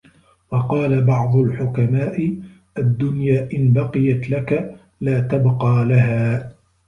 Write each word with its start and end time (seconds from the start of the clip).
وَقَالَ 0.51 1.01
بَعْضُ 1.03 1.35
الْحُكَمَاءِ 1.35 2.37
الدُّنْيَا 2.77 3.49
إنْ 3.53 3.73
بَقِيَتْ 3.73 4.29
لَك 4.29 4.77
لَا 5.01 5.19
تَبْقَى 5.21 5.85
لَهَا 5.89 6.51